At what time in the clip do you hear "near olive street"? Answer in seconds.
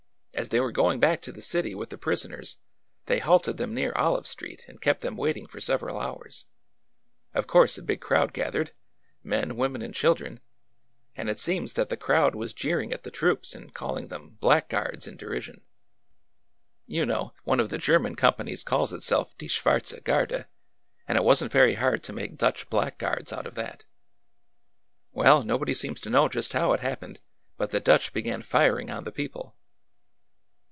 3.75-4.65